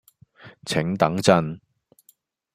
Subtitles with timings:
[0.65, 1.59] 請等陣